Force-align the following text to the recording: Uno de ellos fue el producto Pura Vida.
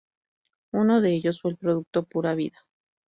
Uno 0.71 0.99
de 0.99 1.13
ellos 1.13 1.41
fue 1.41 1.51
el 1.51 1.57
producto 1.57 2.05
Pura 2.05 2.33
Vida. 2.33 2.65